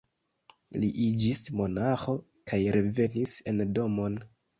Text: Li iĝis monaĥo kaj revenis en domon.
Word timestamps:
Li 0.83 0.87
iĝis 1.07 1.41
monaĥo 1.59 2.15
kaj 2.53 2.57
revenis 2.77 3.35
en 3.53 3.63
domon. 3.77 4.19